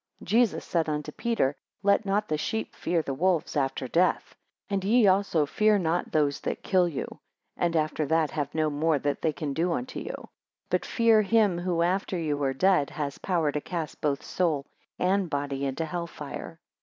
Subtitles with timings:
[0.23, 4.33] Jesus said unto Peter, Let not the sheep fear the wolves after death:
[4.67, 7.19] And ye also fear not those that kill you,
[7.55, 10.29] and after that have no more than they can do unto you;
[10.71, 14.65] but fear him who after you are dead, has power to cast both soul
[14.97, 16.59] and body into hell fire.